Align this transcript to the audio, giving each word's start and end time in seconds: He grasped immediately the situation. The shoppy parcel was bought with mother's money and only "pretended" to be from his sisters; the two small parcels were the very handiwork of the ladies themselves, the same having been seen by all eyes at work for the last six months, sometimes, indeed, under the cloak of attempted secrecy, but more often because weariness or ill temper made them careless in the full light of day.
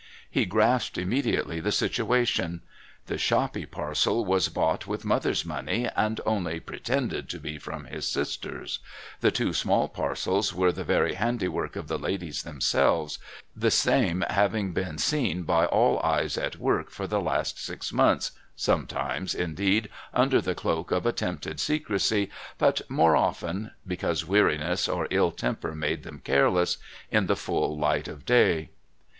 He 0.31 0.47
grasped 0.47 0.97
immediately 0.97 1.59
the 1.59 1.71
situation. 1.71 2.61
The 3.05 3.19
shoppy 3.19 3.67
parcel 3.67 4.25
was 4.25 4.49
bought 4.49 4.87
with 4.87 5.05
mother's 5.05 5.45
money 5.45 5.87
and 5.95 6.19
only 6.25 6.59
"pretended" 6.59 7.29
to 7.29 7.39
be 7.39 7.59
from 7.59 7.85
his 7.85 8.07
sisters; 8.11 8.79
the 9.19 9.29
two 9.29 9.53
small 9.53 9.87
parcels 9.87 10.55
were 10.55 10.71
the 10.71 10.83
very 10.83 11.13
handiwork 11.13 11.75
of 11.75 11.87
the 11.87 11.99
ladies 11.99 12.41
themselves, 12.41 13.19
the 13.55 13.69
same 13.69 14.23
having 14.27 14.73
been 14.73 14.97
seen 14.97 15.43
by 15.43 15.67
all 15.67 15.99
eyes 16.01 16.35
at 16.35 16.55
work 16.57 16.89
for 16.89 17.05
the 17.05 17.21
last 17.21 17.63
six 17.63 17.93
months, 17.93 18.31
sometimes, 18.55 19.35
indeed, 19.35 19.87
under 20.15 20.41
the 20.41 20.55
cloak 20.55 20.89
of 20.89 21.05
attempted 21.05 21.59
secrecy, 21.59 22.31
but 22.57 22.81
more 22.89 23.15
often 23.15 23.69
because 23.85 24.25
weariness 24.25 24.87
or 24.89 25.05
ill 25.11 25.29
temper 25.29 25.75
made 25.75 26.01
them 26.01 26.19
careless 26.23 26.77
in 27.11 27.27
the 27.27 27.35
full 27.35 27.77
light 27.77 28.07
of 28.07 28.25
day. 28.25 28.71